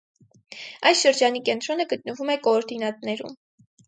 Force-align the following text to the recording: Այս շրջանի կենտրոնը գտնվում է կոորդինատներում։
Այս 0.91 1.03
շրջանի 1.05 1.41
կենտրոնը 1.49 1.85
գտնվում 1.91 2.31
է 2.37 2.39
կոորդինատներում։ 2.47 3.37